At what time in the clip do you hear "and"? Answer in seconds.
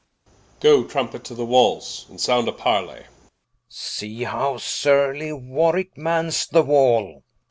2.09-2.19